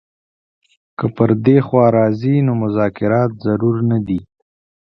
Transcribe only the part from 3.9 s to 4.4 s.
نه دي.